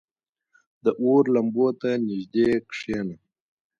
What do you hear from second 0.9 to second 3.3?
اور لمبو ته نږدې کښېنه.